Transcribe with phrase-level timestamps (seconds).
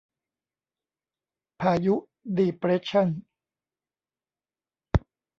[1.59, 1.95] พายุ
[2.37, 3.09] ดีเปรสชัน